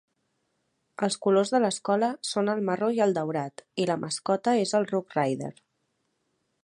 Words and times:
Els 1.07 1.17
colors 1.25 1.51
de 1.55 1.59
l'escola 1.65 2.09
són 2.29 2.49
el 2.55 2.63
marró 2.71 2.89
i 2.95 3.03
el 3.07 3.13
daurat, 3.19 3.63
i 3.85 3.85
la 3.91 3.99
mascota 4.07 4.57
és 4.63 4.75
el 4.81 4.89
Roughrider. 4.95 5.53